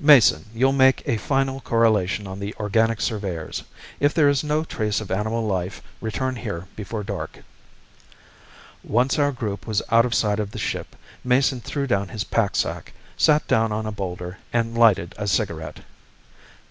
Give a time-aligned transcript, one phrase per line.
[0.00, 3.64] Mason, you'll make a final correlation on the organic surveyors.
[4.00, 7.40] If there is no trace of animal life return here before dark."
[8.82, 12.94] Once our group was out of sight of the ship, Mason threw down his packsack,
[13.18, 15.80] sat down on a boulder and lighted a cigarette.